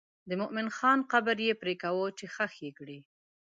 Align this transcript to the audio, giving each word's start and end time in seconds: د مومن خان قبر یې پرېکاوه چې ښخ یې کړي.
د 0.29 0.31
مومن 0.39 0.67
خان 0.77 0.99
قبر 1.11 1.37
یې 1.47 1.59
پرېکاوه 1.61 2.05
چې 2.17 2.25
ښخ 2.33 2.53
یې 2.65 2.71
کړي. 2.77 2.99